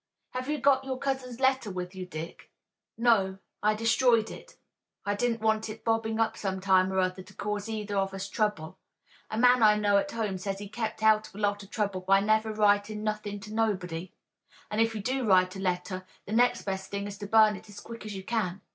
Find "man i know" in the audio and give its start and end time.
9.37-9.97